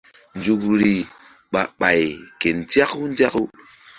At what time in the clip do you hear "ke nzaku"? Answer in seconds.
2.39-2.99